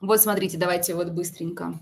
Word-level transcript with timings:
Вот 0.00 0.20
смотрите, 0.20 0.58
давайте 0.58 0.94
вот 0.94 1.10
быстренько. 1.10 1.78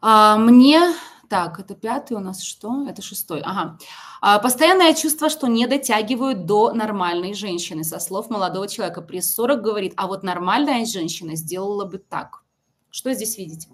А, 0.00 0.36
мне, 0.36 0.80
так, 1.28 1.58
это 1.58 1.74
пятый 1.74 2.14
у 2.14 2.20
нас 2.20 2.42
что? 2.42 2.86
Это 2.88 3.02
шестой, 3.02 3.40
ага. 3.40 3.78
А, 4.20 4.38
постоянное 4.38 4.94
чувство, 4.94 5.28
что 5.28 5.46
не 5.46 5.66
дотягивают 5.66 6.46
до 6.46 6.72
нормальной 6.72 7.34
женщины, 7.34 7.84
со 7.84 7.98
слов 7.98 8.30
молодого 8.30 8.68
человека. 8.68 9.02
При 9.02 9.20
40 9.20 9.62
говорит, 9.62 9.94
а 9.96 10.06
вот 10.06 10.22
нормальная 10.22 10.84
женщина 10.86 11.36
сделала 11.36 11.84
бы 11.84 11.98
так. 11.98 12.42
Что 12.90 13.12
здесь 13.12 13.36
видите? 13.38 13.68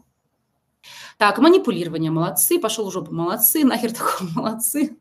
Так, 1.19 1.39
манипулирование, 1.39 2.11
молодцы, 2.11 2.59
пошел 2.59 2.89
в 2.89 2.93
жопу, 2.93 3.13
молодцы, 3.13 3.65
нахер 3.65 3.93
такого, 3.93 4.29
молодцы. 4.35 4.97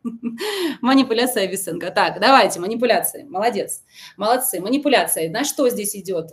Манипуляция 0.81 1.47
Висенко. 1.47 1.91
Так, 1.91 2.19
давайте, 2.19 2.59
манипуляции, 2.59 3.23
молодец, 3.23 3.83
молодцы. 4.17 4.59
Манипуляция, 4.59 5.29
на 5.29 5.45
что 5.45 5.69
здесь 5.69 5.95
идет? 5.95 6.31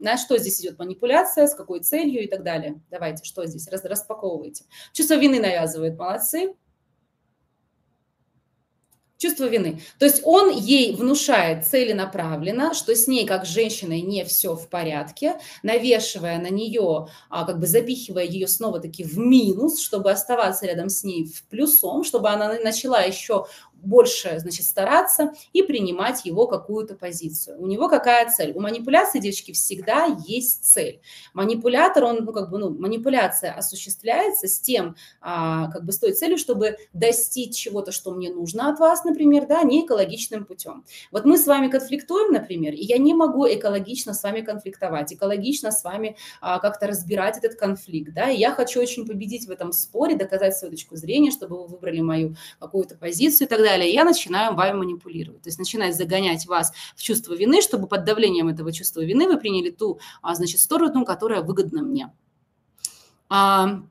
На 0.00 0.16
что 0.16 0.38
здесь 0.38 0.60
идет 0.60 0.78
манипуляция, 0.78 1.46
с 1.46 1.54
какой 1.54 1.80
целью 1.80 2.24
и 2.24 2.26
так 2.26 2.42
далее. 2.42 2.80
Давайте, 2.90 3.24
что 3.24 3.46
здесь, 3.46 3.68
распаковывайте. 3.68 4.64
Чувство 4.92 5.14
вины 5.14 5.38
навязывает, 5.40 5.98
молодцы 5.98 6.54
чувство 9.20 9.44
вины. 9.44 9.80
То 9.98 10.06
есть 10.06 10.22
он 10.24 10.50
ей 10.50 10.94
внушает 10.96 11.66
целенаправленно, 11.66 12.74
что 12.74 12.94
с 12.94 13.06
ней 13.06 13.26
как 13.26 13.44
с 13.44 13.48
женщиной 13.48 14.00
не 14.00 14.24
все 14.24 14.56
в 14.56 14.68
порядке, 14.68 15.38
навешивая 15.62 16.40
на 16.40 16.48
нее, 16.48 17.08
а, 17.28 17.44
как 17.44 17.60
бы 17.60 17.66
запихивая 17.66 18.24
ее 18.24 18.48
снова-таки 18.48 19.04
в 19.04 19.18
минус, 19.18 19.80
чтобы 19.80 20.10
оставаться 20.10 20.66
рядом 20.66 20.88
с 20.88 21.04
ней 21.04 21.26
в 21.26 21.44
плюсом, 21.44 22.02
чтобы 22.02 22.30
она 22.30 22.54
начала 22.64 23.02
еще 23.02 23.46
больше, 23.82 24.38
значит, 24.38 24.66
стараться 24.66 25.32
и 25.52 25.62
принимать 25.62 26.24
его 26.24 26.46
какую-то 26.46 26.94
позицию. 26.94 27.60
У 27.60 27.66
него 27.66 27.88
какая 27.88 28.30
цель? 28.30 28.52
У 28.54 28.60
манипуляции, 28.60 29.18
девочки, 29.18 29.52
всегда 29.52 30.06
есть 30.26 30.64
цель. 30.64 31.00
Манипулятор, 31.34 32.04
он, 32.04 32.24
ну, 32.24 32.32
как 32.32 32.50
бы, 32.50 32.58
ну, 32.58 32.70
манипуляция 32.70 33.52
осуществляется 33.52 34.48
с 34.48 34.60
тем, 34.60 34.96
а, 35.20 35.70
как 35.70 35.84
бы, 35.84 35.92
с 35.92 35.98
той 35.98 36.12
целью, 36.12 36.38
чтобы 36.38 36.76
достичь 36.92 37.56
чего-то, 37.56 37.92
что 37.92 38.10
мне 38.12 38.30
нужно 38.30 38.70
от 38.70 38.78
вас, 38.78 39.04
например, 39.04 39.46
да, 39.46 39.62
не 39.62 39.84
экологичным 39.84 40.44
путем. 40.44 40.84
Вот 41.10 41.24
мы 41.24 41.38
с 41.38 41.46
вами 41.46 41.68
конфликтуем, 41.68 42.32
например, 42.32 42.74
и 42.74 42.84
я 42.84 42.98
не 42.98 43.14
могу 43.14 43.46
экологично 43.46 44.14
с 44.14 44.22
вами 44.22 44.40
конфликтовать, 44.40 45.12
экологично 45.12 45.70
с 45.70 45.84
вами 45.84 46.16
а, 46.40 46.58
как-то 46.58 46.86
разбирать 46.86 47.38
этот 47.38 47.58
конфликт, 47.58 48.12
да, 48.14 48.30
и 48.30 48.38
я 48.38 48.52
хочу 48.52 48.80
очень 48.80 49.06
победить 49.06 49.46
в 49.46 49.50
этом 49.50 49.72
споре, 49.72 50.16
доказать 50.16 50.56
свою 50.56 50.72
точку 50.72 50.96
зрения, 50.96 51.30
чтобы 51.30 51.56
вы 51.56 51.66
выбрали 51.66 52.00
мою 52.00 52.36
какую-то 52.58 52.96
позицию 52.96 53.46
и 53.46 53.50
так 53.50 53.58
далее 53.58 53.69
далее, 53.70 53.92
я 53.92 54.04
начинаю 54.04 54.54
вами 54.54 54.78
манипулировать. 54.78 55.42
То 55.42 55.48
есть 55.48 55.58
начинать 55.58 55.96
загонять 55.96 56.46
вас 56.46 56.72
в 56.96 57.02
чувство 57.02 57.34
вины, 57.34 57.62
чтобы 57.62 57.86
под 57.86 58.04
давлением 58.04 58.48
этого 58.48 58.72
чувства 58.72 59.04
вины 59.04 59.26
вы 59.26 59.38
приняли 59.38 59.70
ту, 59.70 59.98
а, 60.22 60.34
значит, 60.34 60.60
сторону, 60.60 61.04
которая 61.04 61.42
выгодна 61.42 61.82
мне. 61.82 62.12
А, 63.28 63.82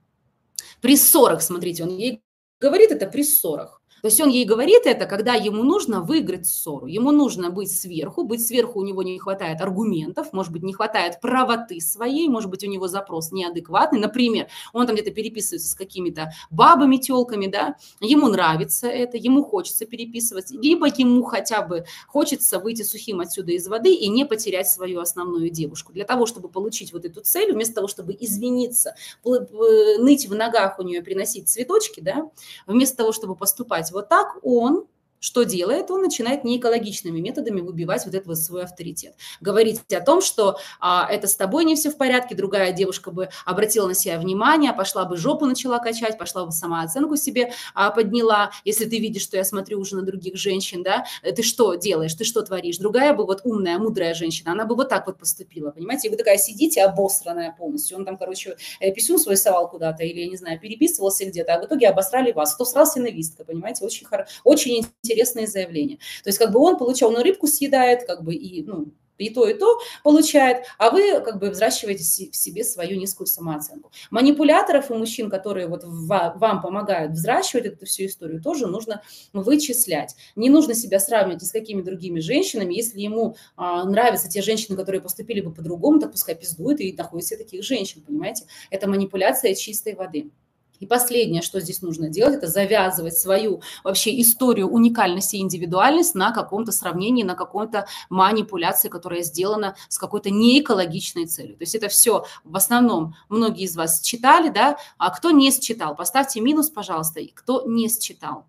при 0.81 0.97
ссорах, 0.97 1.41
смотрите, 1.41 1.83
он 1.83 1.89
ей 1.89 2.21
говорит 2.59 2.91
это 2.91 3.07
при 3.07 3.23
ссорах. 3.23 3.78
То 4.01 4.07
есть 4.07 4.19
он 4.21 4.29
ей 4.29 4.45
говорит 4.45 4.85
это, 4.85 5.05
когда 5.05 5.33
ему 5.33 5.63
нужно 5.63 6.01
выиграть 6.01 6.47
ссору, 6.47 6.87
ему 6.87 7.11
нужно 7.11 7.49
быть 7.49 7.71
сверху, 7.71 8.23
быть 8.23 8.45
сверху 8.45 8.79
у 8.79 8.83
него 8.83 9.03
не 9.03 9.19
хватает 9.19 9.61
аргументов, 9.61 10.33
может 10.33 10.51
быть, 10.51 10.63
не 10.63 10.73
хватает 10.73 11.19
правоты 11.21 11.81
своей, 11.81 12.27
может 12.27 12.49
быть, 12.49 12.63
у 12.63 12.67
него 12.67 12.87
запрос 12.87 13.31
неадекватный, 13.31 13.99
например, 13.99 14.47
он 14.73 14.85
там 14.87 14.95
где-то 14.95 15.11
переписывается 15.11 15.69
с 15.69 15.75
какими-то 15.75 16.31
бабами, 16.49 16.97
телками, 16.97 17.47
да, 17.47 17.75
ему 17.99 18.27
нравится 18.27 18.87
это, 18.87 19.17
ему 19.17 19.43
хочется 19.43 19.85
переписываться, 19.85 20.55
либо 20.55 20.87
ему 20.87 21.23
хотя 21.23 21.61
бы 21.61 21.85
хочется 22.07 22.59
выйти 22.59 22.83
сухим 22.83 23.19
отсюда 23.19 23.51
из 23.51 23.67
воды 23.67 23.93
и 23.93 24.07
не 24.07 24.25
потерять 24.25 24.69
свою 24.69 24.99
основную 24.99 25.49
девушку. 25.49 25.93
Для 25.93 26.05
того, 26.05 26.25
чтобы 26.25 26.49
получить 26.49 26.93
вот 26.93 27.05
эту 27.05 27.21
цель, 27.21 27.53
вместо 27.53 27.75
того, 27.75 27.87
чтобы 27.87 28.15
извиниться, 28.19 28.95
ныть 29.23 30.27
в 30.27 30.35
ногах 30.35 30.79
у 30.79 30.83
нее, 30.83 31.01
приносить 31.01 31.49
цветочки, 31.49 31.99
да, 31.99 32.29
вместо 32.67 32.97
того, 32.97 33.11
чтобы 33.11 33.35
поступать 33.35 33.88
вот 33.91 34.09
так, 34.09 34.37
он 34.43 34.85
что 35.19 35.43
делает? 35.43 35.91
Он 35.91 36.01
начинает 36.01 36.43
неэкологичными 36.43 37.19
методами 37.19 37.61
выбивать 37.61 38.05
вот 38.05 38.15
этот 38.15 38.27
вот 38.27 38.37
свой 38.37 38.63
авторитет. 38.63 39.15
Говорить 39.41 39.81
о 39.91 40.01
том, 40.01 40.21
что 40.21 40.57
а, 40.79 41.07
это 41.09 41.27
с 41.27 41.35
тобой 41.35 41.65
не 41.65 41.75
все 41.75 41.89
в 41.91 41.97
порядке, 41.97 42.35
другая 42.35 42.71
девушка 42.71 43.11
бы 43.11 43.29
обратила 43.45 43.87
на 43.87 43.93
себя 43.93 44.17
внимание, 44.17 44.73
пошла 44.73 45.05
бы 45.05 45.17
жопу 45.17 45.45
начала 45.45 45.79
качать, 45.79 46.17
пошла 46.17 46.45
бы 46.45 46.51
самооценку 46.51 47.17
себе 47.17 47.51
а, 47.73 47.91
подняла. 47.91 48.51
Если 48.63 48.85
ты 48.85 48.97
видишь, 48.99 49.23
что 49.23 49.37
я 49.37 49.43
смотрю 49.43 49.79
уже 49.79 49.95
на 49.95 50.03
других 50.03 50.37
женщин, 50.37 50.83
да, 50.83 51.05
э, 51.21 51.33
ты 51.33 51.43
что 51.43 51.75
делаешь, 51.75 52.13
ты 52.13 52.23
что 52.23 52.41
творишь? 52.41 52.77
Другая 52.77 53.13
бы 53.13 53.25
вот 53.25 53.41
умная, 53.43 53.77
мудрая 53.77 54.13
женщина, 54.13 54.53
она 54.53 54.65
бы 54.65 54.75
вот 54.75 54.89
так 54.89 55.05
вот 55.05 55.17
поступила, 55.17 55.71
понимаете? 55.71 56.07
И 56.07 56.11
вы 56.11 56.17
такая 56.17 56.37
сидите 56.37 56.83
обосранная 56.83 57.53
полностью. 57.57 57.97
Он 57.97 58.05
там, 58.05 58.17
короче, 58.17 58.55
э, 58.79 58.91
писюн 58.91 59.19
свой 59.19 59.35
совал 59.35 59.69
куда-то 59.69 60.03
или, 60.03 60.21
я 60.21 60.27
не 60.29 60.37
знаю, 60.37 60.59
переписывался 60.59 61.25
где-то, 61.25 61.55
а 61.55 61.61
в 61.61 61.65
итоге 61.65 61.89
обосрали 61.89 62.31
вас. 62.31 62.55
Кто 62.55 62.63
срался 62.63 63.01
навистка, 63.01 63.43
понимаете? 63.43 63.83
Очень, 63.83 64.07
очень 64.43 64.77
интересно 64.77 65.08
интересные 65.09 65.47
заявления. 65.47 65.97
То 66.23 66.29
есть 66.29 66.37
как 66.37 66.51
бы 66.51 66.59
он 66.59 66.77
получал, 66.77 67.11
ну, 67.11 67.23
рыбку 67.23 67.47
съедает, 67.47 68.05
как 68.05 68.23
бы 68.23 68.35
и, 68.35 68.63
ну, 68.63 68.93
и 69.17 69.29
то, 69.29 69.47
и 69.47 69.53
то 69.53 69.79
получает, 70.03 70.65
а 70.77 70.89
вы 70.89 71.19
как 71.19 71.39
бы 71.39 71.49
взращиваете 71.49 72.03
в 72.31 72.35
себе 72.35 72.63
свою 72.63 72.97
низкую 72.97 73.27
самооценку. 73.27 73.91
Манипуляторов 74.09 74.89
и 74.89 74.93
мужчин, 74.93 75.29
которые 75.29 75.67
вот 75.67 75.81
вам 75.83 76.61
помогают 76.61 77.11
взращивать 77.11 77.65
эту 77.65 77.85
всю 77.85 78.05
историю, 78.05 78.41
тоже 78.41 78.67
нужно 78.67 79.03
вычислять. 79.33 80.15
Не 80.35 80.49
нужно 80.49 80.73
себя 80.73 80.99
сравнивать 80.99 81.41
ни 81.41 81.45
с 81.47 81.51
какими 81.51 81.81
другими 81.81 82.19
женщинами. 82.19 82.73
Если 82.73 83.01
ему 83.01 83.35
а, 83.57 83.83
нравятся 83.83 84.29
те 84.29 84.41
женщины, 84.41 84.77
которые 84.77 85.01
поступили 85.01 85.41
бы 85.41 85.53
по-другому, 85.53 85.99
так 85.99 86.13
пускай 86.13 86.35
пиздует 86.35 86.79
и 86.79 86.93
находит 86.93 87.37
таких 87.37 87.63
женщин, 87.63 88.01
понимаете? 88.01 88.45
Это 88.69 88.87
манипуляция 88.87 89.53
чистой 89.53 89.95
воды. 89.95 90.31
И 90.79 90.85
последнее, 90.85 91.41
что 91.41 91.59
здесь 91.59 91.81
нужно 91.81 92.09
делать, 92.09 92.35
это 92.35 92.47
завязывать 92.47 93.17
свою 93.17 93.61
вообще 93.83 94.19
историю 94.21 94.67
уникальности 94.69 95.35
и 95.35 95.41
индивидуальность 95.41 96.15
на 96.15 96.31
каком-то 96.31 96.71
сравнении, 96.71 97.23
на 97.23 97.35
какой-то 97.35 97.87
манипуляции, 98.09 98.89
которая 98.89 99.21
сделана 99.21 99.75
с 99.89 99.97
какой-то 99.97 100.29
неэкологичной 100.29 101.25
целью. 101.25 101.57
То 101.57 101.63
есть 101.63 101.75
это 101.75 101.89
все 101.89 102.25
в 102.43 102.55
основном 102.55 103.15
многие 103.27 103.65
из 103.65 103.75
вас 103.75 104.01
читали, 104.01 104.49
да, 104.49 104.77
а 104.97 105.09
кто 105.09 105.31
не 105.31 105.51
считал, 105.51 105.95
поставьте 105.95 106.39
минус, 106.39 106.69
пожалуйста, 106.69 107.21
кто 107.33 107.63
не 107.67 107.89
считал. 107.89 108.45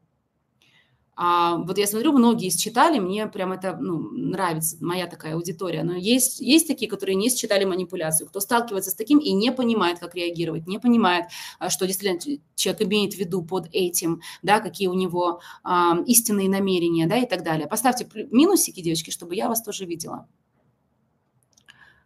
А, 1.22 1.58
вот 1.58 1.76
я 1.76 1.86
смотрю, 1.86 2.12
многие 2.12 2.48
считали, 2.48 2.98
мне 2.98 3.26
прям 3.26 3.52
это 3.52 3.76
ну, 3.76 3.98
нравится, 4.10 4.78
моя 4.80 5.06
такая 5.06 5.34
аудитория. 5.34 5.82
Но 5.82 5.94
есть, 5.94 6.40
есть 6.40 6.66
такие, 6.66 6.90
которые 6.90 7.14
не 7.14 7.28
считали 7.28 7.66
манипуляцию, 7.66 8.26
кто 8.26 8.40
сталкивается 8.40 8.90
с 8.90 8.94
таким 8.94 9.18
и 9.18 9.32
не 9.32 9.52
понимает, 9.52 9.98
как 9.98 10.14
реагировать, 10.14 10.66
не 10.66 10.78
понимает, 10.78 11.26
а, 11.58 11.68
что 11.68 11.86
действительно 11.86 12.38
человек 12.54 12.80
имеет 12.80 13.12
в 13.12 13.18
виду 13.18 13.42
под 13.44 13.68
этим, 13.70 14.22
да, 14.40 14.60
какие 14.60 14.88
у 14.88 14.94
него 14.94 15.42
а, 15.62 15.98
истинные 16.06 16.48
намерения, 16.48 17.06
да, 17.06 17.18
и 17.18 17.28
так 17.28 17.44
далее. 17.44 17.66
Поставьте 17.66 18.08
минусики, 18.30 18.80
девочки, 18.80 19.10
чтобы 19.10 19.34
я 19.34 19.48
вас 19.50 19.62
тоже 19.62 19.84
видела. 19.84 20.26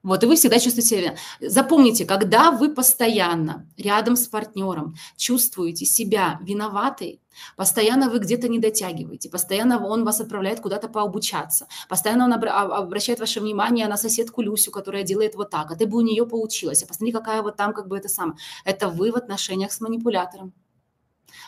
Вот, 0.05 0.23
и 0.23 0.27
вы 0.27 0.37
всегда 0.37 0.59
чувствуете 0.59 0.89
себя. 0.89 1.17
Запомните, 1.41 2.05
когда 2.05 2.51
вы 2.51 2.69
постоянно 2.69 3.67
рядом 3.79 4.17
с 4.17 4.29
партнером 4.29 4.97
чувствуете 5.17 5.87
себя 5.87 6.39
виноватой, 6.43 7.23
постоянно 7.57 8.11
вы 8.11 8.19
где-то 8.19 8.49
не 8.49 8.59
дотягиваете, 8.59 9.31
постоянно 9.31 9.83
он 9.83 10.05
вас 10.05 10.21
отправляет 10.21 10.61
куда-то 10.61 10.89
пообучаться, 10.89 11.69
постоянно 11.89 12.27
он 12.27 12.35
а, 12.35 12.63
обращает 12.77 13.19
ваше 13.19 13.41
внимание 13.41 13.89
на 13.89 13.97
соседку 13.97 14.43
Люсю, 14.43 14.71
которая 14.71 15.05
делает 15.05 15.37
вот 15.37 15.49
так, 15.49 15.71
а 15.71 15.75
ты 15.75 15.87
бы 15.87 15.97
у 15.97 16.03
нее 16.03 16.27
поучилась, 16.27 16.83
а 16.83 16.87
посмотри, 16.87 17.11
какая 17.11 17.41
вот 17.41 17.57
там 17.57 17.73
как 17.73 17.89
бы 17.89 17.97
это 17.97 18.09
самое. 18.09 18.37
Это 18.67 18.91
вы 18.91 19.11
в 19.11 19.17
отношениях 19.17 19.73
с 19.73 19.81
манипулятором. 19.81 20.53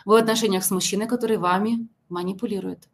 Вы 0.06 0.14
в 0.14 0.16
отношениях 0.16 0.64
с 0.64 0.70
мужчиной, 0.70 1.06
который 1.06 1.36
вами 1.36 1.88
манипулирует. 2.08 2.88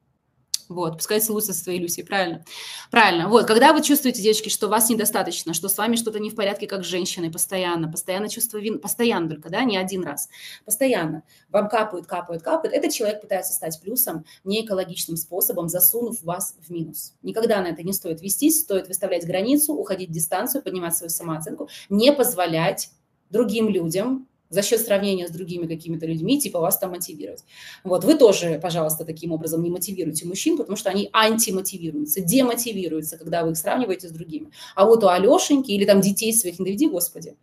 Вот, 0.68 0.98
пускай 0.98 1.20
целуются 1.20 1.52
со 1.52 1.62
своей 1.62 1.80
Люсей, 1.80 2.04
правильно? 2.04 2.44
Правильно. 2.90 3.28
Вот, 3.28 3.46
когда 3.46 3.72
вы 3.72 3.82
чувствуете, 3.82 4.22
девочки, 4.22 4.48
что 4.48 4.68
вас 4.68 4.88
недостаточно, 4.88 5.54
что 5.54 5.68
с 5.68 5.76
вами 5.78 5.96
что-то 5.96 6.18
не 6.18 6.30
в 6.30 6.34
порядке, 6.34 6.66
как 6.66 6.84
с 6.84 6.88
женщиной, 6.88 7.30
постоянно, 7.30 7.90
постоянно 7.90 8.28
чувство 8.28 8.58
вины, 8.58 8.78
постоянно 8.78 9.28
только, 9.28 9.50
да, 9.50 9.64
не 9.64 9.76
один 9.76 10.04
раз, 10.04 10.28
постоянно, 10.64 11.22
вам 11.50 11.68
капают, 11.68 12.06
капают, 12.06 12.42
капают, 12.42 12.74
этот 12.74 12.92
человек 12.92 13.20
пытается 13.20 13.52
стать 13.52 13.80
плюсом 13.80 14.24
не 14.44 14.64
экологичным 14.64 15.16
способом, 15.16 15.68
засунув 15.68 16.22
вас 16.22 16.56
в 16.60 16.70
минус. 16.70 17.14
Никогда 17.22 17.60
на 17.60 17.68
это 17.68 17.82
не 17.82 17.92
стоит 17.92 18.20
вестись, 18.20 18.60
стоит 18.60 18.88
выставлять 18.88 19.26
границу, 19.26 19.74
уходить 19.74 20.10
в 20.10 20.12
дистанцию, 20.12 20.62
поднимать 20.62 20.96
свою 20.96 21.10
самооценку, 21.10 21.68
не 21.88 22.12
позволять 22.12 22.90
другим 23.30 23.68
людям 23.68 24.28
за 24.52 24.62
счет 24.62 24.80
сравнения 24.80 25.26
с 25.26 25.30
другими 25.30 25.66
какими-то 25.66 26.04
людьми, 26.04 26.38
типа 26.38 26.60
вас 26.60 26.78
там 26.78 26.90
мотивировать. 26.90 27.42
Вот, 27.84 28.04
вы 28.04 28.14
тоже, 28.14 28.60
пожалуйста, 28.62 29.06
таким 29.06 29.32
образом 29.32 29.62
не 29.62 29.70
мотивируйте 29.70 30.26
мужчин, 30.26 30.58
потому 30.58 30.76
что 30.76 30.90
они 30.90 31.08
антимотивируются, 31.12 32.20
демотивируются, 32.20 33.16
когда 33.16 33.44
вы 33.44 33.52
их 33.52 33.56
сравниваете 33.56 34.08
с 34.08 34.10
другими. 34.10 34.50
А 34.74 34.84
вот 34.84 35.02
у 35.04 35.08
Алешеньки 35.08 35.70
или 35.70 35.86
там 35.86 36.02
детей 36.02 36.34
своих, 36.34 36.58
не 36.58 36.66
доведи, 36.66 36.86
Господи. 36.86 37.34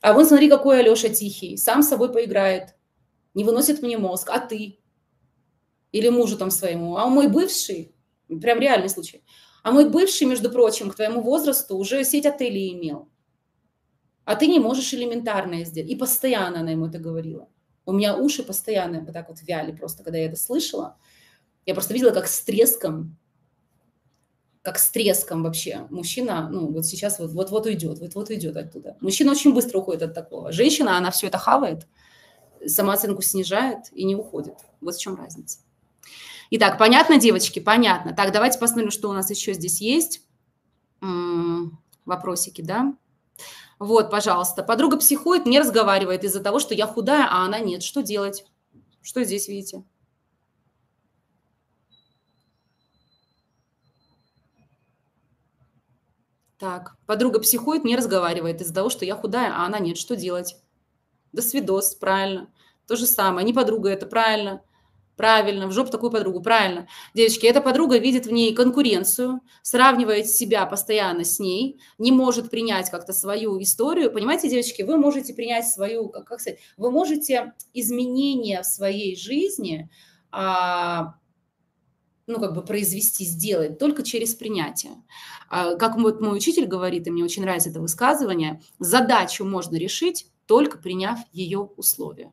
А 0.00 0.12
вон 0.12 0.26
смотри, 0.26 0.48
какой 0.48 0.80
Алеша 0.80 1.08
тихий, 1.10 1.56
сам 1.56 1.82
с 1.82 1.88
собой 1.88 2.12
поиграет, 2.12 2.74
не 3.34 3.44
выносит 3.44 3.80
мне 3.82 3.96
мозг, 3.96 4.28
а 4.30 4.40
ты? 4.40 4.80
Или 5.92 6.08
мужу 6.08 6.36
там 6.36 6.50
своему, 6.50 6.96
а 6.96 7.06
мой 7.06 7.28
бывший, 7.28 7.94
прям 8.28 8.58
реальный 8.58 8.88
случай, 8.88 9.22
А 9.62 9.70
мой 9.70 9.88
бывший, 9.88 10.26
между 10.26 10.50
прочим, 10.50 10.90
к 10.90 10.96
твоему 10.96 11.22
возрасту 11.22 11.76
уже 11.76 12.02
сеть 12.04 12.26
отелей 12.26 12.72
имел. 12.74 13.08
А 14.26 14.34
ты 14.34 14.48
не 14.48 14.58
можешь 14.58 14.92
элементарное 14.92 15.64
сделать. 15.64 15.88
И 15.88 15.94
постоянно 15.94 16.60
она 16.60 16.72
ему 16.72 16.86
это 16.86 16.98
говорила. 16.98 17.48
У 17.86 17.92
меня 17.92 18.16
уши 18.16 18.42
постоянно 18.42 19.00
вот 19.00 19.12
так 19.12 19.28
вот 19.28 19.40
вяли 19.42 19.70
просто, 19.70 20.02
когда 20.02 20.18
я 20.18 20.26
это 20.26 20.36
слышала. 20.36 20.98
Я 21.64 21.74
просто 21.74 21.94
видела, 21.94 22.10
как 22.10 22.26
с 22.26 22.40
треском, 22.40 23.16
как 24.62 24.78
с 24.78 24.90
треском 24.90 25.44
вообще 25.44 25.86
мужчина, 25.90 26.48
ну, 26.50 26.72
вот 26.72 26.84
сейчас 26.84 27.20
вот-вот 27.20 27.66
уйдет, 27.66 28.00
вот-вот 28.00 28.28
уйдет 28.28 28.56
оттуда. 28.56 28.96
Мужчина 29.00 29.30
очень 29.30 29.54
быстро 29.54 29.78
уходит 29.78 30.02
от 30.02 30.14
такого. 30.14 30.50
Женщина, 30.50 30.98
она 30.98 31.12
все 31.12 31.28
это 31.28 31.38
хавает, 31.38 31.86
самооценку 32.66 33.22
снижает 33.22 33.92
и 33.92 34.04
не 34.04 34.16
уходит. 34.16 34.56
Вот 34.80 34.96
в 34.96 35.00
чем 35.00 35.14
разница. 35.14 35.60
Итак, 36.50 36.78
понятно, 36.78 37.18
девочки? 37.18 37.60
Понятно. 37.60 38.12
Так, 38.12 38.32
давайте 38.32 38.58
посмотрим, 38.58 38.90
что 38.90 39.08
у 39.08 39.12
нас 39.12 39.30
еще 39.30 39.54
здесь 39.54 39.80
есть. 39.80 40.22
М-м, 41.00 41.78
вопросики, 42.04 42.60
да? 42.60 42.92
Вот, 43.78 44.10
пожалуйста. 44.10 44.62
Подруга 44.62 44.96
психует, 44.96 45.44
не 45.46 45.60
разговаривает 45.60 46.24
из-за 46.24 46.42
того, 46.42 46.58
что 46.58 46.74
я 46.74 46.86
худая, 46.86 47.26
а 47.30 47.44
она 47.44 47.58
нет. 47.58 47.82
Что 47.82 48.02
делать? 48.02 48.46
Что 49.02 49.22
здесь 49.22 49.48
видите? 49.48 49.84
Так, 56.58 56.96
подруга 57.04 57.38
психует, 57.38 57.84
не 57.84 57.96
разговаривает 57.96 58.62
из-за 58.62 58.72
того, 58.72 58.88
что 58.88 59.04
я 59.04 59.14
худая, 59.14 59.52
а 59.54 59.66
она 59.66 59.78
нет. 59.78 59.98
Что 59.98 60.16
делать? 60.16 60.56
До 61.32 61.42
свидос, 61.42 61.94
правильно. 61.94 62.48
То 62.86 62.96
же 62.96 63.04
самое. 63.06 63.44
Не 63.44 63.52
подруга, 63.52 63.90
это 63.90 64.06
правильно. 64.06 64.62
Правильно, 65.16 65.66
в 65.66 65.72
жопу 65.72 65.90
такую 65.90 66.12
подругу, 66.12 66.42
правильно. 66.42 66.88
Девочки, 67.14 67.46
эта 67.46 67.62
подруга 67.62 67.96
видит 67.96 68.26
в 68.26 68.32
ней 68.32 68.54
конкуренцию, 68.54 69.40
сравнивает 69.62 70.28
себя 70.28 70.66
постоянно 70.66 71.24
с 71.24 71.38
ней, 71.38 71.80
не 71.96 72.12
может 72.12 72.50
принять 72.50 72.90
как-то 72.90 73.14
свою 73.14 73.60
историю. 73.62 74.12
Понимаете, 74.12 74.50
девочки, 74.50 74.82
вы 74.82 74.98
можете 74.98 75.32
принять 75.32 75.66
свою, 75.66 76.10
как, 76.10 76.26
как 76.26 76.40
сказать, 76.40 76.60
вы 76.76 76.90
можете 76.90 77.54
изменения 77.72 78.60
в 78.60 78.66
своей 78.66 79.16
жизни, 79.16 79.88
а, 80.30 81.14
ну, 82.26 82.38
как 82.38 82.54
бы 82.54 82.62
произвести, 82.62 83.24
сделать 83.24 83.78
только 83.78 84.02
через 84.02 84.34
принятие. 84.34 85.02
А, 85.48 85.76
как 85.76 85.96
мой, 85.96 86.18
мой 86.20 86.36
учитель 86.36 86.66
говорит, 86.66 87.06
и 87.06 87.10
мне 87.10 87.24
очень 87.24 87.40
нравится 87.40 87.70
это 87.70 87.80
высказывание, 87.80 88.60
задачу 88.78 89.46
можно 89.46 89.76
решить, 89.76 90.26
только 90.44 90.76
приняв 90.76 91.18
ее 91.32 91.60
условия. 91.60 92.32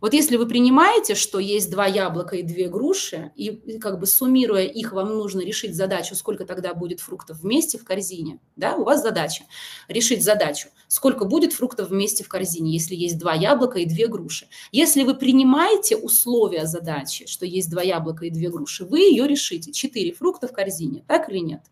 Вот 0.00 0.14
если 0.14 0.36
вы 0.36 0.46
принимаете, 0.46 1.14
что 1.14 1.38
есть 1.38 1.70
два 1.70 1.86
яблока 1.86 2.36
и 2.36 2.42
две 2.42 2.68
груши, 2.68 3.32
и 3.36 3.78
как 3.78 3.98
бы 3.98 4.06
суммируя 4.06 4.64
их, 4.64 4.92
вам 4.92 5.10
нужно 5.10 5.40
решить 5.40 5.74
задачу, 5.74 6.14
сколько 6.14 6.44
тогда 6.44 6.74
будет 6.74 7.00
фруктов 7.00 7.40
вместе 7.40 7.78
в 7.78 7.84
корзине, 7.84 8.40
да, 8.56 8.76
у 8.76 8.84
вас 8.84 9.02
задача 9.02 9.44
решить 9.88 10.24
задачу, 10.24 10.68
сколько 10.88 11.24
будет 11.24 11.52
фруктов 11.52 11.90
вместе 11.90 12.24
в 12.24 12.28
корзине, 12.28 12.72
если 12.72 12.94
есть 12.94 13.18
два 13.18 13.34
яблока 13.34 13.78
и 13.78 13.86
две 13.86 14.06
груши. 14.06 14.48
Если 14.72 15.02
вы 15.02 15.14
принимаете 15.14 15.96
условия 15.96 16.66
задачи, 16.66 17.26
что 17.26 17.46
есть 17.46 17.70
два 17.70 17.82
яблока 17.82 18.26
и 18.26 18.30
две 18.30 18.50
груши, 18.50 18.84
вы 18.84 19.00
ее 19.00 19.26
решите, 19.26 19.72
четыре 19.72 20.12
фрукта 20.12 20.48
в 20.48 20.52
корзине, 20.52 21.04
так 21.06 21.28
или 21.28 21.38
нет? 21.38 21.62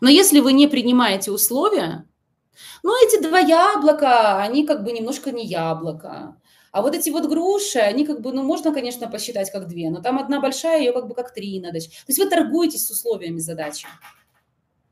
Но 0.00 0.08
если 0.08 0.40
вы 0.40 0.52
не 0.52 0.66
принимаете 0.66 1.30
условия, 1.30 2.08
ну, 2.82 2.92
эти 3.06 3.22
два 3.22 3.38
яблока, 3.38 4.38
они 4.38 4.66
как 4.66 4.84
бы 4.84 4.92
немножко 4.92 5.30
не 5.30 5.46
яблоко. 5.46 6.36
А 6.72 6.80
вот 6.80 6.94
эти 6.94 7.10
вот 7.10 7.26
груши, 7.26 7.78
они 7.78 8.06
как 8.06 8.22
бы, 8.22 8.32
ну, 8.32 8.42
можно, 8.42 8.72
конечно, 8.72 9.08
посчитать 9.08 9.50
как 9.50 9.68
две, 9.68 9.90
но 9.90 10.00
там 10.00 10.18
одна 10.18 10.40
большая, 10.40 10.80
ее 10.80 10.92
как 10.92 11.06
бы 11.06 11.14
как 11.14 11.34
три 11.34 11.60
надо. 11.60 11.78
То 11.80 11.86
есть 12.08 12.18
вы 12.18 12.26
торгуетесь 12.26 12.86
с 12.86 12.90
условиями 12.90 13.38
задачи. 13.38 13.86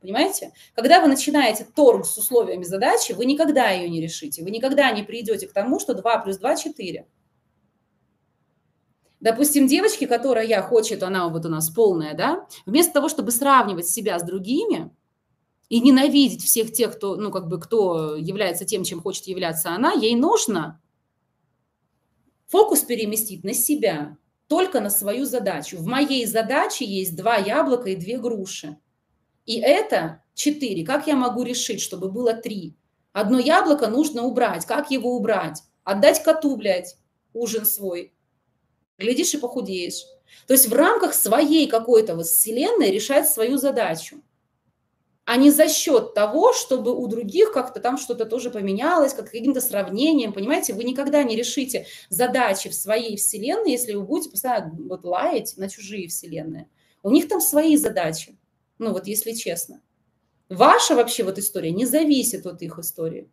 Понимаете? 0.00 0.52
Когда 0.74 1.00
вы 1.00 1.08
начинаете 1.08 1.66
торг 1.74 2.06
с 2.06 2.16
условиями 2.16 2.64
задачи, 2.64 3.12
вы 3.12 3.24
никогда 3.26 3.70
ее 3.70 3.88
не 3.88 4.00
решите. 4.00 4.42
Вы 4.42 4.50
никогда 4.50 4.90
не 4.92 5.02
придете 5.02 5.46
к 5.46 5.52
тому, 5.52 5.78
что 5.80 5.94
2 5.94 6.18
плюс 6.18 6.38
2– 6.38 6.56
4. 6.56 7.06
Допустим, 9.20 9.66
девочки, 9.66 10.06
которая 10.06 10.62
хочет, 10.62 11.02
она 11.02 11.28
вот 11.28 11.44
у 11.44 11.50
нас 11.50 11.68
полная, 11.68 12.14
да, 12.14 12.46
вместо 12.64 12.94
того, 12.94 13.10
чтобы 13.10 13.30
сравнивать 13.30 13.86
себя 13.86 14.18
с 14.18 14.22
другими, 14.22 14.90
и 15.70 15.80
ненавидеть 15.80 16.44
всех 16.44 16.72
тех, 16.72 16.96
кто, 16.96 17.16
ну, 17.16 17.30
как 17.30 17.48
бы, 17.48 17.58
кто 17.58 18.16
является 18.16 18.64
тем, 18.64 18.82
чем 18.82 19.00
хочет 19.00 19.28
являться 19.28 19.70
она, 19.70 19.92
ей 19.92 20.16
нужно 20.16 20.82
фокус 22.48 22.80
переместить 22.80 23.44
на 23.44 23.54
себя, 23.54 24.18
только 24.48 24.80
на 24.80 24.90
свою 24.90 25.24
задачу. 25.26 25.78
В 25.78 25.86
моей 25.86 26.26
задаче 26.26 26.84
есть 26.84 27.14
два 27.14 27.36
яблока 27.36 27.90
и 27.90 27.96
две 27.96 28.18
груши. 28.18 28.78
И 29.46 29.60
это 29.60 30.24
четыре. 30.34 30.84
Как 30.84 31.06
я 31.06 31.14
могу 31.14 31.44
решить, 31.44 31.80
чтобы 31.80 32.10
было 32.10 32.34
три? 32.34 32.76
Одно 33.12 33.38
яблоко 33.38 33.86
нужно 33.86 34.24
убрать. 34.24 34.66
Как 34.66 34.90
его 34.90 35.14
убрать? 35.14 35.62
Отдать 35.84 36.22
коту, 36.24 36.56
блядь, 36.56 36.96
ужин 37.32 37.64
свой. 37.64 38.12
Глядишь 38.98 39.34
и 39.34 39.38
похудеешь. 39.38 40.04
То 40.48 40.54
есть 40.54 40.68
в 40.68 40.72
рамках 40.72 41.14
своей 41.14 41.68
какой-то 41.68 42.16
вот 42.16 42.26
вселенной 42.26 42.90
решать 42.90 43.28
свою 43.28 43.56
задачу 43.56 44.20
а 45.30 45.36
не 45.36 45.52
за 45.52 45.68
счет 45.68 46.12
того, 46.12 46.52
чтобы 46.52 46.92
у 46.92 47.06
других 47.06 47.52
как-то 47.52 47.78
там 47.78 47.98
что-то 47.98 48.24
тоже 48.24 48.50
поменялось, 48.50 49.14
как 49.14 49.30
каким-то 49.30 49.60
сравнением, 49.60 50.32
понимаете, 50.32 50.74
вы 50.74 50.82
никогда 50.82 51.22
не 51.22 51.36
решите 51.36 51.86
задачи 52.08 52.68
в 52.68 52.74
своей 52.74 53.16
вселенной, 53.16 53.70
если 53.70 53.94
вы 53.94 54.02
будете 54.02 54.30
постоянно 54.30 54.76
вот 54.88 55.04
лаять 55.04 55.56
на 55.56 55.68
чужие 55.68 56.08
вселенные. 56.08 56.68
У 57.04 57.12
них 57.12 57.28
там 57.28 57.40
свои 57.40 57.76
задачи, 57.76 58.36
ну 58.80 58.92
вот 58.92 59.06
если 59.06 59.30
честно. 59.34 59.80
Ваша 60.48 60.96
вообще 60.96 61.22
вот 61.22 61.38
история 61.38 61.70
не 61.70 61.86
зависит 61.86 62.44
от 62.44 62.60
их 62.62 62.80
истории. 62.80 63.30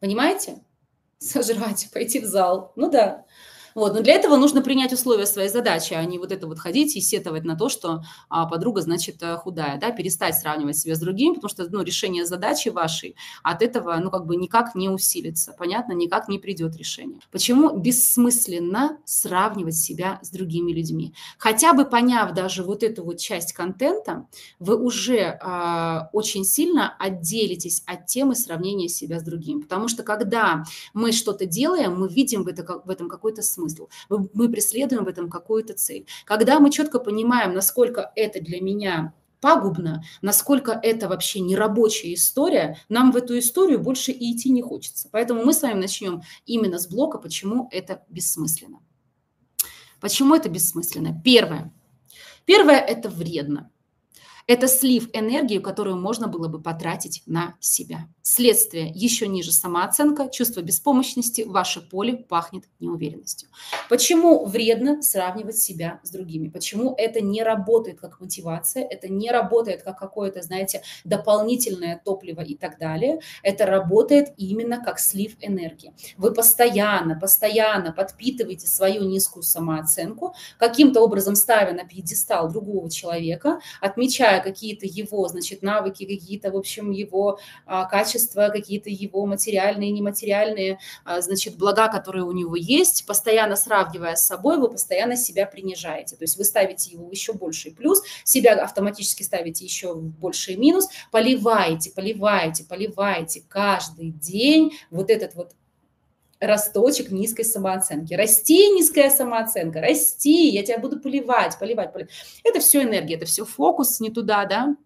Понимаете? 0.00 0.64
Сожрать, 1.18 1.90
пойти 1.92 2.18
в 2.18 2.24
зал. 2.24 2.72
Ну 2.74 2.90
да. 2.90 3.24
Вот. 3.78 3.94
Но 3.94 4.00
для 4.00 4.14
этого 4.14 4.34
нужно 4.34 4.60
принять 4.60 4.92
условия 4.92 5.24
своей 5.24 5.48
задачи, 5.48 5.94
а 5.94 6.04
не 6.04 6.18
вот 6.18 6.32
это 6.32 6.48
вот 6.48 6.58
ходить 6.58 6.96
и 6.96 7.00
сетовать 7.00 7.44
на 7.44 7.54
то, 7.54 7.68
что 7.68 8.02
а, 8.28 8.44
подруга, 8.46 8.80
значит, 8.80 9.22
э, 9.22 9.36
худая, 9.36 9.78
да, 9.78 9.92
перестать 9.92 10.34
сравнивать 10.34 10.76
себя 10.76 10.96
с 10.96 10.98
другими, 10.98 11.34
потому 11.34 11.48
что, 11.48 11.68
ну, 11.70 11.84
решение 11.84 12.26
задачи 12.26 12.70
вашей 12.70 13.14
от 13.44 13.62
этого, 13.62 13.96
ну, 14.02 14.10
как 14.10 14.26
бы 14.26 14.34
никак 14.34 14.74
не 14.74 14.88
усилится, 14.88 15.54
понятно, 15.56 15.92
никак 15.92 16.26
не 16.26 16.40
придет 16.40 16.74
решение. 16.74 17.20
Почему 17.30 17.78
бессмысленно 17.78 18.98
сравнивать 19.04 19.76
себя 19.76 20.18
с 20.22 20.30
другими 20.30 20.72
людьми? 20.72 21.14
Хотя 21.38 21.72
бы 21.72 21.84
поняв 21.84 22.34
даже 22.34 22.64
вот 22.64 22.82
эту 22.82 23.04
вот 23.04 23.18
часть 23.18 23.52
контента, 23.52 24.26
вы 24.58 24.76
уже 24.76 25.38
а, 25.40 26.10
очень 26.12 26.44
сильно 26.44 26.96
отделитесь 26.98 27.84
от 27.86 28.06
темы 28.06 28.34
сравнения 28.34 28.88
себя 28.88 29.20
с 29.20 29.22
другим, 29.22 29.62
потому 29.62 29.86
что 29.86 30.02
когда 30.02 30.64
мы 30.94 31.12
что-то 31.12 31.46
делаем, 31.46 31.96
мы 31.96 32.08
видим 32.08 32.42
в, 32.42 32.48
это, 32.48 32.64
в 32.84 32.90
этом 32.90 33.08
какой-то 33.08 33.40
смысл 33.40 33.67
смысл. 33.68 33.88
Мы 34.08 34.48
преследуем 34.48 35.04
в 35.04 35.08
этом 35.08 35.30
какую-то 35.30 35.74
цель. 35.74 36.06
Когда 36.24 36.60
мы 36.60 36.70
четко 36.70 36.98
понимаем, 36.98 37.54
насколько 37.54 38.12
это 38.14 38.40
для 38.40 38.60
меня 38.60 39.14
пагубно, 39.40 40.02
насколько 40.20 40.72
это 40.82 41.08
вообще 41.08 41.40
нерабочая 41.40 42.14
история, 42.14 42.78
нам 42.88 43.12
в 43.12 43.16
эту 43.16 43.38
историю 43.38 43.78
больше 43.78 44.12
и 44.12 44.34
идти 44.34 44.50
не 44.50 44.62
хочется. 44.62 45.08
Поэтому 45.12 45.44
мы 45.44 45.52
с 45.52 45.62
вами 45.62 45.80
начнем 45.80 46.22
именно 46.46 46.78
с 46.78 46.88
блока, 46.88 47.18
почему 47.18 47.68
это 47.70 48.04
бессмысленно. 48.08 48.80
Почему 50.00 50.34
это 50.34 50.48
бессмысленно? 50.48 51.20
Первое. 51.24 51.72
Первое– 52.44 52.78
это 52.88 53.08
вредно. 53.08 53.70
Это 54.48 54.66
слив 54.66 55.10
энергии, 55.12 55.58
которую 55.58 55.98
можно 55.98 56.26
было 56.26 56.48
бы 56.48 56.58
потратить 56.58 57.22
на 57.26 57.54
себя. 57.60 58.08
Следствие– 58.22 58.90
еще 58.94 59.28
ниже 59.28 59.52
самооценка, 59.52 60.30
чувство 60.30 60.62
беспомощности, 60.62 61.42
ваше 61.42 61.82
поле 61.82 62.16
пахнет 62.16 62.64
неуверенностью. 62.80 63.50
Почему 63.90 64.46
вредно 64.46 65.02
сравнивать 65.02 65.58
себя 65.58 66.00
с 66.02 66.10
другими? 66.10 66.48
Почему 66.48 66.94
это 66.96 67.20
не 67.20 67.42
работает 67.42 68.00
как 68.00 68.20
мотивация, 68.20 68.84
это 68.84 69.08
не 69.08 69.30
работает 69.30 69.82
как 69.82 69.98
какое-то, 69.98 70.40
знаете, 70.40 70.82
дополнительное 71.04 72.00
топливо 72.02 72.40
и 72.40 72.54
так 72.54 72.78
далее. 72.78 73.20
Это 73.42 73.66
работает 73.66 74.32
именно 74.38 74.82
как 74.82 74.98
слив 74.98 75.36
энергии. 75.40 75.94
Вы 76.16 76.32
постоянно, 76.32 77.18
постоянно 77.18 77.92
подпитываете 77.92 78.66
свою 78.66 79.04
низкую 79.04 79.42
самооценку, 79.42 80.34
каким-то 80.58 81.02
образом 81.02 81.34
ставя 81.34 81.72
на 81.72 81.84
пьедестал 81.84 82.50
другого 82.50 82.90
человека, 82.90 83.60
отмечая 83.80 84.37
какие-то 84.40 84.86
его, 84.86 85.28
значит, 85.28 85.62
навыки, 85.62 86.04
какие-то, 86.04 86.50
в 86.50 86.56
общем, 86.56 86.90
его 86.90 87.38
а, 87.66 87.84
качества, 87.84 88.48
какие-то 88.52 88.90
его 88.90 89.26
материальные, 89.26 89.90
нематериальные, 89.90 90.78
а, 91.04 91.20
значит, 91.20 91.56
блага, 91.56 91.88
которые 91.88 92.24
у 92.24 92.32
него 92.32 92.56
есть, 92.56 93.06
постоянно 93.06 93.56
сравнивая 93.56 94.16
с 94.16 94.26
собой, 94.26 94.58
вы 94.58 94.70
постоянно 94.70 95.16
себя 95.16 95.46
принижаете. 95.46 96.16
То 96.16 96.24
есть 96.24 96.36
вы 96.36 96.44
ставите 96.44 96.92
его 96.92 97.10
еще 97.10 97.32
больший 97.32 97.72
плюс, 97.72 98.02
себя 98.24 98.54
автоматически 98.54 99.22
ставите 99.22 99.64
еще 99.64 99.94
больший 99.94 100.56
минус, 100.56 100.88
поливаете, 101.10 101.90
поливаете, 101.90 102.64
поливаете 102.64 103.42
каждый 103.48 104.10
день 104.10 104.72
вот 104.90 105.10
этот 105.10 105.34
вот 105.34 105.52
росточек 106.40 107.10
низкой 107.10 107.44
самооценки. 107.44 108.14
Расти, 108.14 108.70
низкая 108.70 109.10
самооценка, 109.10 109.80
расти, 109.80 110.48
я 110.48 110.62
тебя 110.62 110.78
буду 110.78 111.00
поливать, 111.00 111.58
поливать, 111.58 111.92
поливать. 111.92 112.12
Это 112.44 112.60
все 112.60 112.82
энергия, 112.82 113.16
это 113.16 113.26
все 113.26 113.44
фокус 113.44 114.00
не 114.00 114.10
туда, 114.10 114.44
да, 114.44 114.76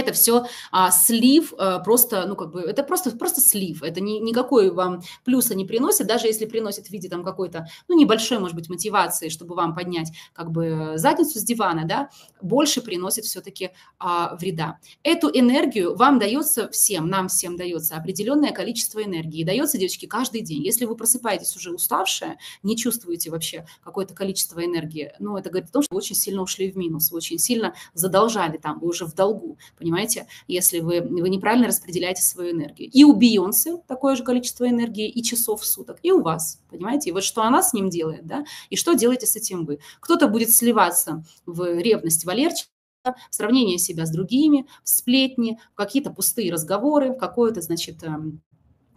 это 0.00 0.12
все 0.12 0.46
а, 0.70 0.90
слив, 0.90 1.52
а, 1.58 1.78
просто, 1.80 2.26
ну, 2.26 2.36
как 2.36 2.52
бы, 2.52 2.60
это 2.60 2.82
просто, 2.82 3.10
просто 3.12 3.40
слив, 3.40 3.82
это 3.82 4.00
ни, 4.00 4.18
никакой 4.18 4.70
вам 4.70 5.02
плюса 5.24 5.54
не 5.54 5.64
приносит, 5.64 6.06
даже 6.06 6.26
если 6.26 6.46
приносит 6.46 6.86
в 6.86 6.90
виде 6.90 7.08
там 7.08 7.24
какой-то, 7.24 7.68
ну, 7.88 7.98
небольшой, 7.98 8.38
может 8.38 8.56
быть, 8.56 8.68
мотивации, 8.68 9.28
чтобы 9.28 9.54
вам 9.54 9.74
поднять, 9.74 10.12
как 10.32 10.50
бы, 10.50 10.92
задницу 10.96 11.38
с 11.38 11.42
дивана, 11.42 11.84
да, 11.86 12.10
больше 12.42 12.80
приносит 12.80 13.24
все-таки 13.24 13.70
а, 13.98 14.36
вреда. 14.36 14.78
Эту 15.02 15.28
энергию 15.28 15.96
вам 15.96 16.18
дается 16.18 16.68
всем, 16.68 17.08
нам 17.08 17.28
всем 17.28 17.56
дается 17.56 17.96
определенное 17.96 18.52
количество 18.52 19.02
энергии, 19.02 19.44
дается, 19.44 19.78
девочки, 19.78 20.06
каждый 20.06 20.42
день. 20.42 20.62
Если 20.62 20.84
вы 20.84 20.96
просыпаетесь 20.96 21.56
уже 21.56 21.72
уставшая, 21.72 22.38
не 22.62 22.76
чувствуете 22.76 23.30
вообще 23.30 23.66
какое-то 23.82 24.14
количество 24.14 24.64
энергии, 24.64 25.12
ну, 25.18 25.36
это 25.36 25.50
говорит 25.50 25.70
о 25.70 25.72
том, 25.72 25.82
что 25.82 25.94
вы 25.94 25.98
очень 25.98 26.16
сильно 26.16 26.42
ушли 26.42 26.70
в 26.70 26.76
минус, 26.76 27.10
вы 27.10 27.16
очень 27.16 27.38
сильно 27.38 27.74
задолжали 27.94 28.56
там, 28.58 28.78
вы 28.78 28.88
уже 28.88 29.04
в 29.06 29.14
долгу, 29.14 29.58
понимаете, 29.78 29.87
если 30.46 30.80
вы, 30.80 31.00
вы 31.00 31.28
неправильно 31.28 31.68
распределяете 31.68 32.22
свою 32.22 32.52
энергию. 32.52 32.90
И 32.90 33.04
у 33.04 33.14
Бейонсе 33.14 33.78
такое 33.86 34.16
же 34.16 34.24
количество 34.24 34.68
энергии 34.68 35.08
и 35.08 35.22
часов 35.22 35.62
в 35.62 35.66
суток, 35.66 35.98
и 36.02 36.12
у 36.12 36.22
вас, 36.22 36.60
понимаете. 36.70 37.10
И 37.10 37.12
вот 37.12 37.24
что 37.24 37.42
она 37.42 37.62
с 37.62 37.72
ним 37.72 37.90
делает, 37.90 38.26
да, 38.26 38.44
и 38.70 38.76
что 38.76 38.94
делаете 38.94 39.26
с 39.26 39.36
этим 39.36 39.64
вы. 39.64 39.80
Кто-то 40.00 40.28
будет 40.28 40.50
сливаться 40.50 41.24
в 41.46 41.78
ревность 41.78 42.24
Валерчика, 42.24 42.70
сравнение 43.30 43.78
себя 43.78 44.06
с 44.06 44.10
другими, 44.10 44.66
в 44.82 44.88
сплетни, 44.88 45.58
в 45.72 45.76
какие-то 45.76 46.10
пустые 46.10 46.52
разговоры, 46.52 47.12
в 47.12 47.18
какое-то, 47.18 47.60
значит, 47.60 48.02
эм, 48.02 48.40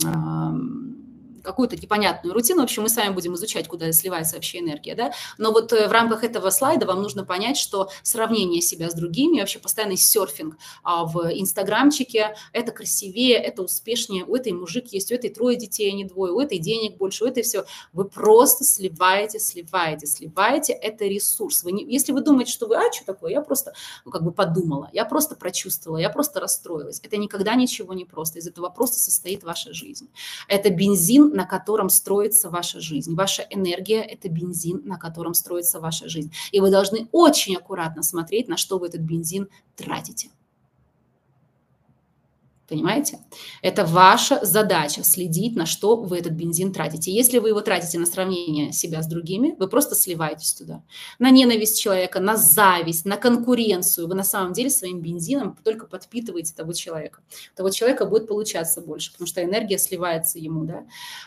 эм, 0.03 1.00
какую-то 1.41 1.75
непонятную 1.75 2.33
рутину. 2.33 2.62
В 2.62 2.63
общем, 2.63 2.83
мы 2.83 2.89
с 2.89 2.95
вами 2.95 3.13
будем 3.13 3.36
изучать, 3.36 3.67
куда 3.67 3.91
сливается 3.91 4.36
вообще 4.36 4.60
энергия, 4.60 4.95
да. 4.95 5.13
Но 5.38 5.51
вот 5.51 5.74
э, 5.74 5.88
в 5.88 5.91
рамках 5.91 6.24
этого 6.24 6.50
слайда 6.50 6.86
вам 6.86 7.01
нужно 7.01 7.25
понять, 7.25 7.57
что 7.57 7.89
сравнение 8.03 8.62
себя 8.62 8.89
с 8.89 8.93
другими, 8.93 9.39
вообще 9.39 9.60
постоянный 9.60 9.98
серфинг 9.98 10.57
а, 10.83 11.05
в 11.05 11.31
инстаграмчике, 11.33 12.36
это 12.53 12.71
красивее, 12.71 13.38
это 13.38 13.63
успешнее, 13.63 14.25
у 14.25 14.36
этой 14.36 14.51
мужик 14.51 14.88
есть, 14.93 15.12
у 15.12 15.15
этой 15.15 15.29
трое 15.29 15.57
детей, 15.57 15.91
а 15.91 15.95
не 15.95 16.05
двое, 16.05 16.33
у 16.33 16.39
этой 16.39 16.60
денег 16.60 16.98
больше, 16.98 17.24
у 17.24 17.27
этой 17.27 17.43
все. 17.43 17.65
Вы 17.93 18.05
просто 18.05 18.63
сливаете, 18.63 19.39
сливаете, 19.39 20.07
сливаете. 20.07 20.74
Это 20.74 21.05
ресурс. 21.05 21.63
Вы 21.63 21.71
не, 21.71 21.83
если 21.86 22.12
вы 22.12 22.21
думаете, 22.21 22.51
что 22.51 22.67
вы, 22.67 22.75
а, 22.77 22.91
что 22.91 23.05
такое, 23.05 23.31
я 23.31 23.41
просто 23.41 23.74
ну, 24.05 24.12
как 24.12 24.24
бы 24.24 24.31
подумала, 24.31 24.89
я 24.93 25.05
просто 25.05 25.36
прочувствовала, 25.36 25.98
я 25.98 26.10
просто 26.10 26.39
расстроилась. 26.39 27.00
Это 27.03 27.17
никогда 27.17 27.55
ничего 27.55 27.93
не 27.93 28.05
просто. 28.05 28.39
Из 28.39 28.48
этого 28.48 28.69
просто 28.69 29.00
состоит 29.00 29.43
ваша 29.43 29.74
жизнь. 29.74 30.10
Это 30.48 30.69
на 31.31 31.45
котором 31.45 31.89
строится 31.89 32.50
ваша 32.50 32.79
жизнь. 32.79 33.15
Ваша 33.15 33.43
энергия– 33.50 34.01
это 34.01 34.29
бензин, 34.29 34.81
на 34.85 34.97
котором 34.97 35.33
строится 35.33 35.79
ваша 35.79 36.07
жизнь. 36.09 36.31
И 36.51 36.59
вы 36.59 36.71
должны 36.71 37.07
очень 37.11 37.55
аккуратно 37.55 38.03
смотреть, 38.03 38.47
на 38.47 38.57
что 38.57 38.77
вы 38.77 38.88
этот 38.88 39.01
бензин 39.01 39.47
тратите. 39.75 40.29
Понимаете? 42.71 43.19
Это 43.61 43.83
ваша 43.83 44.45
задача 44.45 45.03
следить, 45.03 45.57
на 45.57 45.65
что 45.65 45.97
вы 45.97 46.19
этот 46.19 46.31
бензин 46.31 46.71
тратите. 46.71 47.11
Если 47.11 47.37
вы 47.39 47.49
его 47.49 47.59
тратите 47.59 47.99
на 47.99 48.05
сравнение 48.05 48.71
себя 48.71 49.03
с 49.03 49.07
другими, 49.07 49.57
вы 49.59 49.67
просто 49.67 49.93
сливаетесь 49.93 50.53
туда. 50.53 50.81
На 51.19 51.31
ненависть 51.31 51.81
человека, 51.81 52.21
на 52.21 52.37
зависть, 52.37 53.03
на 53.03 53.17
конкуренцию. 53.17 54.07
Вы 54.07 54.15
на 54.15 54.23
самом 54.23 54.53
деле 54.53 54.69
своим 54.69 55.01
бензином 55.01 55.57
только 55.65 55.85
подпитываете 55.85 56.53
того 56.55 56.71
человека. 56.71 57.19
У 57.53 57.57
того 57.57 57.71
человека 57.71 58.05
будет 58.05 58.29
получаться 58.29 58.79
больше, 58.79 59.11
потому 59.11 59.27
что 59.27 59.43
энергия 59.43 59.77
сливается 59.77 60.39
ему. 60.39 60.63
Да? 60.63 60.85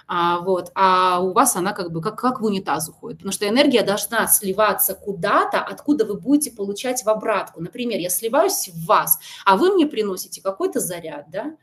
А, 0.08 0.40
вот. 0.40 0.72
а 0.74 1.20
у 1.20 1.34
вас 1.34 1.56
она 1.56 1.74
как 1.74 1.92
бы 1.92 2.00
как, 2.00 2.18
как 2.18 2.40
в 2.40 2.44
унитаз 2.46 2.88
уходит. 2.88 3.18
Потому 3.18 3.32
что 3.32 3.46
энергия 3.46 3.82
должна 3.82 4.26
сливаться 4.28 4.94
куда-то, 4.94 5.60
откуда 5.60 6.06
вы 6.06 6.14
будете 6.14 6.52
получать 6.52 7.04
в 7.04 7.10
обратку. 7.10 7.60
Например, 7.60 7.98
я 7.98 8.08
сливаюсь 8.08 8.70
в 8.72 8.86
вас, 8.86 9.18
а 9.44 9.58
вы 9.58 9.74
мне 9.74 9.86
приносите 9.86 10.40
какой-то 10.40 10.80
заряд 10.80 11.28
да? 11.34 11.56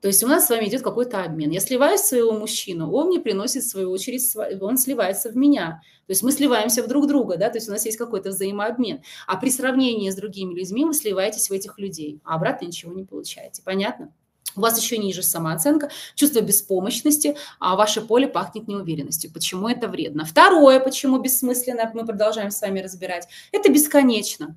То 0.00 0.08
есть 0.08 0.24
у 0.24 0.26
нас 0.26 0.46
с 0.46 0.50
вами 0.50 0.66
идет 0.66 0.80
какой-то 0.80 1.22
обмен. 1.22 1.50
Я 1.50 1.60
сливаю 1.60 1.98
своего 1.98 2.32
мужчину, 2.32 2.90
он 2.90 3.08
мне 3.08 3.20
приносит, 3.20 3.62
в 3.64 3.68
свою 3.68 3.90
очередь, 3.90 4.34
он 4.60 4.78
сливается 4.78 5.28
в 5.28 5.36
меня. 5.36 5.82
То 6.06 6.12
есть 6.12 6.22
мы 6.22 6.32
сливаемся 6.32 6.82
в 6.82 6.88
друг 6.88 7.06
друга, 7.06 7.36
да, 7.36 7.50
то 7.50 7.58
есть 7.58 7.68
у 7.68 7.72
нас 7.72 7.84
есть 7.84 7.98
какой-то 7.98 8.30
взаимообмен. 8.30 9.02
А 9.26 9.36
при 9.36 9.50
сравнении 9.50 10.08
с 10.08 10.16
другими 10.16 10.54
людьми 10.54 10.86
вы 10.86 10.94
сливаетесь 10.94 11.50
в 11.50 11.52
этих 11.52 11.78
людей, 11.78 12.20
а 12.24 12.36
обратно 12.36 12.64
ничего 12.64 12.94
не 12.94 13.04
получаете. 13.04 13.62
Понятно? 13.62 14.10
У 14.56 14.60
вас 14.62 14.80
еще 14.80 14.96
ниже 14.96 15.22
самооценка, 15.22 15.90
чувство 16.14 16.40
беспомощности, 16.40 17.36
а 17.58 17.76
ваше 17.76 18.00
поле 18.00 18.26
пахнет 18.26 18.68
неуверенностью. 18.68 19.30
Почему 19.30 19.68
это 19.68 19.86
вредно? 19.86 20.24
Второе, 20.24 20.80
почему 20.80 21.18
бессмысленно, 21.18 21.90
мы 21.94 22.06
продолжаем 22.06 22.50
с 22.50 22.60
вами 22.62 22.80
разбирать, 22.80 23.28
это 23.52 23.70
бесконечно. 23.70 24.56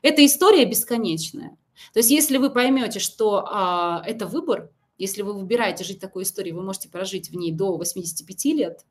Эта 0.00 0.24
история 0.24 0.64
бесконечная. 0.64 1.56
То 1.92 2.00
есть 2.00 2.10
если 2.10 2.38
вы 2.38 2.50
поймете, 2.50 2.98
что 2.98 3.46
а, 3.46 4.02
это 4.06 4.26
выбор, 4.26 4.70
если 4.98 5.22
вы 5.22 5.34
выбираете 5.34 5.84
жить 5.84 6.00
такой 6.00 6.22
историей, 6.22 6.54
вы 6.54 6.62
можете 6.62 6.88
прожить 6.88 7.30
в 7.30 7.36
ней 7.36 7.52
до 7.52 7.76
85 7.76 8.44
лет, 8.46 8.84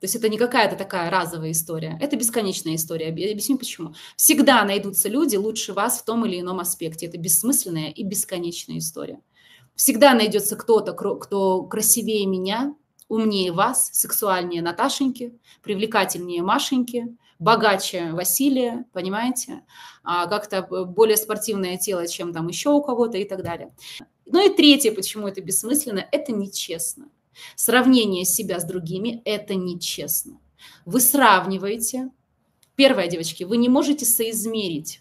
то 0.00 0.04
есть 0.04 0.14
это 0.14 0.28
не 0.28 0.38
какая-то 0.38 0.76
такая 0.76 1.10
разовая 1.10 1.50
история, 1.50 1.98
это 2.00 2.16
бесконечная 2.16 2.76
история. 2.76 3.06
Я 3.06 3.32
объясню 3.32 3.58
почему. 3.58 3.94
Всегда 4.16 4.64
найдутся 4.64 5.08
люди 5.08 5.34
лучше 5.34 5.72
вас 5.72 5.98
в 5.98 6.04
том 6.04 6.24
или 6.24 6.40
ином 6.40 6.60
аспекте. 6.60 7.06
Это 7.06 7.18
бессмысленная 7.18 7.90
и 7.90 8.04
бесконечная 8.04 8.78
история. 8.78 9.20
Всегда 9.74 10.14
найдется 10.14 10.54
кто-то, 10.56 10.92
кто 10.92 11.62
красивее 11.64 12.26
меня, 12.26 12.76
умнее 13.08 13.52
вас, 13.52 13.90
сексуальнее 13.92 14.62
Наташеньки, 14.62 15.38
привлекательнее 15.62 16.42
Машеньки, 16.42 17.16
богаче 17.38 18.12
Василия, 18.12 18.84
понимаете, 18.92 19.64
а, 20.02 20.26
как-то 20.26 20.62
более 20.84 21.16
спортивное 21.16 21.76
тело, 21.78 22.06
чем 22.06 22.32
там 22.32 22.48
еще 22.48 22.70
у 22.70 22.82
кого-то 22.82 23.18
и 23.18 23.24
так 23.24 23.42
далее. 23.42 23.74
Ну 24.26 24.44
и 24.44 24.54
третье, 24.54 24.92
почему 24.92 25.28
это 25.28 25.40
бессмысленно, 25.40 26.06
это 26.12 26.32
нечестно. 26.32 27.08
Сравнение 27.54 28.24
себя 28.24 28.58
с 28.58 28.64
другими– 28.64 29.22
это 29.24 29.54
нечестно. 29.54 30.40
Вы 30.84 31.00
сравниваете. 31.00 32.10
Первое, 32.74 33.08
девочки, 33.08 33.44
вы 33.44 33.56
не 33.56 33.68
можете 33.68 34.04
соизмерить 34.04 35.00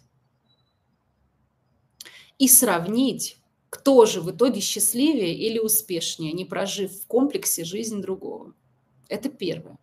и 2.38 2.48
сравнить, 2.48 3.38
кто 3.70 4.06
же 4.06 4.22
в 4.22 4.32
итоге 4.32 4.62
счастливее 4.62 5.34
или 5.34 5.60
успешнее, 5.60 6.32
не 6.32 6.46
прожив 6.46 6.92
в 6.92 7.08
комплексе 7.08 7.64
жизнь 7.64 8.02
другого. 8.02 8.54
Это 9.10 9.30
первое. 9.30 9.78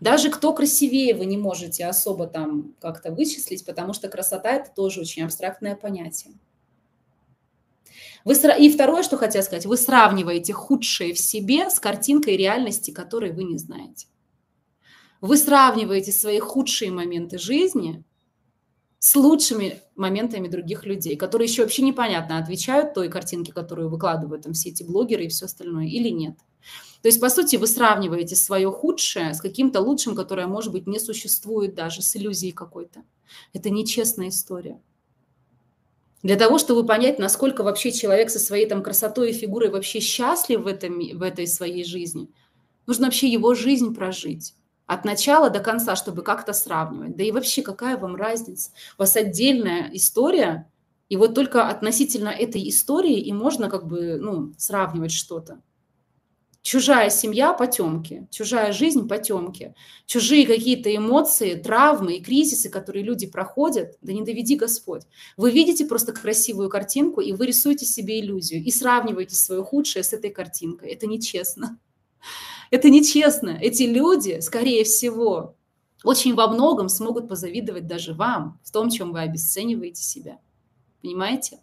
Даже 0.00 0.30
кто 0.30 0.52
красивее 0.52 1.14
вы 1.14 1.26
не 1.26 1.36
можете 1.36 1.86
особо 1.86 2.26
там 2.26 2.74
как-то 2.80 3.12
вычислить, 3.12 3.64
потому 3.64 3.92
что 3.92 4.08
красота– 4.08 4.50
это 4.52 4.70
тоже 4.70 5.00
очень 5.00 5.24
абстрактное 5.24 5.76
понятие. 5.76 6.34
Вы, 8.24 8.34
и 8.58 8.70
второе, 8.70 9.02
что 9.02 9.16
хотела 9.16 9.42
сказать, 9.42 9.66
вы 9.66 9.76
сравниваете 9.76 10.52
худшее 10.52 11.12
в 11.12 11.18
себе 11.18 11.68
с 11.68 11.78
картинкой 11.78 12.36
реальности, 12.36 12.90
которой 12.90 13.32
вы 13.32 13.44
не 13.44 13.58
знаете. 13.58 14.06
Вы 15.20 15.36
сравниваете 15.36 16.12
свои 16.12 16.38
худшие 16.38 16.90
моменты 16.90 17.38
жизни 17.38 18.02
с 19.04 19.16
лучшими 19.16 19.82
моментами 19.96 20.48
других 20.48 20.86
людей, 20.86 21.14
которые 21.14 21.46
еще 21.46 21.60
вообще 21.60 21.82
непонятно 21.82 22.38
отвечают 22.38 22.94
той 22.94 23.10
картинке, 23.10 23.52
которую 23.52 23.90
выкладывают 23.90 24.44
там 24.44 24.54
все 24.54 24.70
эти 24.70 24.82
блогеры 24.82 25.26
и 25.26 25.28
все 25.28 25.44
остальное, 25.44 25.88
или 25.88 26.08
нет. 26.08 26.38
То 27.02 27.08
есть, 27.08 27.20
по 27.20 27.28
сути, 27.28 27.56
вы 27.56 27.66
сравниваете 27.66 28.34
свое 28.34 28.72
худшее 28.72 29.34
с 29.34 29.42
каким-то 29.42 29.82
лучшим, 29.82 30.14
которое, 30.14 30.46
может 30.46 30.72
быть, 30.72 30.86
не 30.86 30.98
существует 30.98 31.74
даже, 31.74 32.00
с 32.00 32.16
иллюзией 32.16 32.52
какой-то. 32.52 33.02
Это 33.52 33.68
нечестная 33.68 34.30
история. 34.30 34.80
Для 36.22 36.36
того, 36.36 36.56
чтобы 36.56 36.86
понять, 36.86 37.18
насколько 37.18 37.62
вообще 37.62 37.92
человек 37.92 38.30
со 38.30 38.38
своей 38.38 38.66
там 38.66 38.82
красотой 38.82 39.32
и 39.32 39.34
фигурой 39.34 39.68
вообще 39.68 40.00
счастлив 40.00 40.62
в, 40.62 40.66
этом, 40.66 40.98
в 40.98 41.20
этой 41.20 41.46
своей 41.46 41.84
жизни, 41.84 42.30
нужно 42.86 43.08
вообще 43.08 43.28
его 43.28 43.52
жизнь 43.52 43.94
прожить 43.94 44.54
от 44.86 45.04
начала 45.04 45.50
до 45.50 45.60
конца, 45.60 45.96
чтобы 45.96 46.22
как-то 46.22 46.52
сравнивать. 46.52 47.16
Да 47.16 47.24
и 47.24 47.32
вообще, 47.32 47.62
какая 47.62 47.96
вам 47.96 48.16
разница? 48.16 48.70
У 48.98 49.02
вас 49.02 49.16
отдельная 49.16 49.90
история, 49.92 50.70
и 51.08 51.16
вот 51.16 51.34
только 51.34 51.68
относительно 51.68 52.28
этой 52.28 52.68
истории 52.68 53.20
и 53.20 53.32
можно 53.32 53.70
как 53.70 53.86
бы 53.86 54.16
ну, 54.16 54.52
сравнивать 54.56 55.12
что-то. 55.12 55.60
Чужая 56.62 57.10
семья– 57.10 57.52
потемки, 57.58 58.26
чужая 58.30 58.72
жизнь– 58.72 59.06
потемки, 59.08 59.74
чужие 60.06 60.46
какие-то 60.46 60.94
эмоции, 60.96 61.56
травмы 61.56 62.14
и 62.14 62.22
кризисы, 62.22 62.70
которые 62.70 63.04
люди 63.04 63.26
проходят, 63.26 63.98
да 64.00 64.14
не 64.14 64.22
доведи 64.22 64.56
Господь. 64.56 65.02
Вы 65.36 65.50
видите 65.50 65.84
просто 65.84 66.14
красивую 66.14 66.70
картинку, 66.70 67.20
и 67.20 67.32
вы 67.32 67.48
рисуете 67.48 67.84
себе 67.84 68.18
иллюзию, 68.18 68.64
и 68.64 68.70
сравниваете 68.70 69.36
свое 69.36 69.62
худшее 69.62 70.02
с 70.02 70.14
этой 70.14 70.30
картинкой. 70.30 70.88
Это 70.88 71.06
нечестно. 71.06 71.78
Это 72.74 72.90
нечестно. 72.90 73.56
Эти 73.60 73.84
люди, 73.84 74.40
скорее 74.40 74.82
всего, 74.82 75.54
очень 76.02 76.34
во 76.34 76.48
многом 76.48 76.88
смогут 76.88 77.28
позавидовать 77.28 77.86
даже 77.86 78.14
вам 78.14 78.58
в 78.64 78.72
том, 78.72 78.90
чем 78.90 79.12
вы 79.12 79.20
обесцениваете 79.20 80.02
себя. 80.02 80.40
Понимаете? 81.00 81.52